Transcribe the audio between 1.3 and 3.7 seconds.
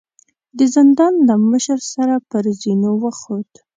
مشر سره پر زينو وخوت.